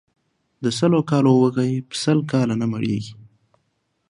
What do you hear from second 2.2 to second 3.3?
کاله نه مړېږي.